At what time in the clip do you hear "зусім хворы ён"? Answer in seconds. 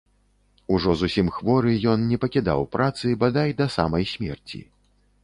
1.01-2.07